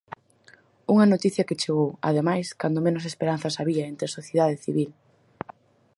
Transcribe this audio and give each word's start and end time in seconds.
Unha 0.93 1.09
noticia 1.13 1.47
que 1.47 1.59
chegou, 1.61 1.89
ademais, 2.09 2.47
cando 2.61 2.85
menos 2.85 3.03
esperanzas 3.11 3.55
había 3.61 3.89
entre 3.91 4.05
a 4.07 4.15
sociedade 4.19 4.61
civil. 4.65 4.89